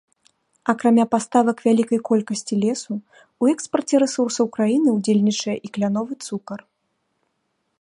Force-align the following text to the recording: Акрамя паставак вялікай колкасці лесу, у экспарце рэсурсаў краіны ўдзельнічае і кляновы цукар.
Акрамя 0.71 1.03
паставак 1.13 1.57
вялікай 1.67 1.99
колкасці 2.09 2.55
лесу, 2.63 2.91
у 3.45 3.49
экспарце 3.53 3.95
рэсурсаў 4.05 4.45
краіны 4.57 4.89
ўдзельнічае 4.97 5.55
і 5.69 5.71
кляновы 5.77 6.13
цукар. 6.29 6.59